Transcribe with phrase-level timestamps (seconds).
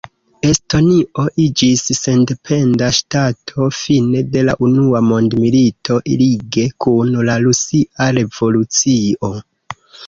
[0.51, 9.35] Estonio iĝis sendependa ŝtato fine de la unua mondmilito, lige kun la Rusia revolucio.